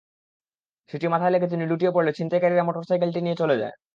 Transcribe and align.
সেটি 0.89 1.05
মাথায় 1.07 1.31
লেগে 1.31 1.47
তিনি 1.47 1.63
লুটিয়ে 1.65 1.95
পড়লে 1.95 2.11
ছিনতাইকারীরা 2.17 2.63
মোটরসাইকেলটি 2.67 3.19
নিয়ে 3.21 3.39
চলে 3.41 3.55
যায়। 3.57 3.75